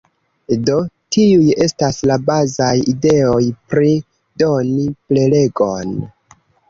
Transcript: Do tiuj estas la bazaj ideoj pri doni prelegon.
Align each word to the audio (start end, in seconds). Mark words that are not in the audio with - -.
Do 0.67 0.75
tiuj 1.15 1.51
estas 1.65 1.99
la 2.11 2.17
bazaj 2.29 2.71
ideoj 2.93 3.43
pri 3.75 3.91
doni 4.45 4.87
prelegon. 5.13 5.93